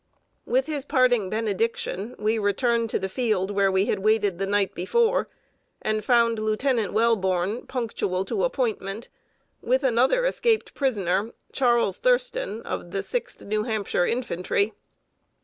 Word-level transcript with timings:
With 0.47 0.65
his 0.65 0.83
parting 0.83 1.29
benediction, 1.29 2.15
we 2.17 2.39
returned 2.39 2.89
to 2.89 2.97
the 2.97 3.07
field 3.07 3.51
where 3.51 3.71
we 3.71 3.85
had 3.85 3.99
waited 3.99 4.39
the 4.39 4.47
night 4.47 4.73
before, 4.73 5.29
and 5.79 6.03
found 6.03 6.39
Lieutenant 6.39 6.91
Welborn, 6.91 7.67
punctual 7.67 8.25
to 8.25 8.43
appointment, 8.43 9.09
with 9.61 9.83
another 9.83 10.25
escaped 10.25 10.73
prisoner, 10.73 11.33
Charles 11.53 11.99
Thurston, 11.99 12.63
of 12.63 12.89
the 12.89 13.03
Sixth 13.03 13.41
New 13.41 13.61
Hampshire 13.65 14.07
Infantry. 14.07 14.73